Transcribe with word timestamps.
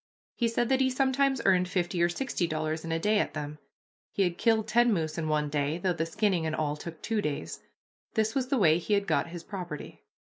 He 0.33 0.47
said 0.47 0.67
that 0.69 0.81
he 0.81 0.89
sometimes 0.89 1.43
earned 1.45 1.67
fifty 1.69 2.01
or 2.01 2.09
sixty 2.09 2.47
dollars 2.47 2.83
in 2.83 2.91
a 2.91 2.97
day 2.97 3.19
at 3.19 3.35
them; 3.35 3.59
he 4.11 4.23
had 4.23 4.39
killed 4.39 4.67
ten 4.67 4.91
moose 4.91 5.15
in 5.15 5.27
one 5.27 5.47
day, 5.47 5.77
though 5.77 5.93
the 5.93 6.07
skinning 6.07 6.47
and 6.47 6.55
all 6.55 6.75
took 6.75 7.03
two 7.03 7.21
days. 7.21 7.59
This 8.15 8.33
was 8.33 8.47
the 8.47 8.57
way 8.57 8.79
he 8.79 8.95
had 8.95 9.05
got 9.05 9.27
his 9.27 9.43
property. 9.43 10.01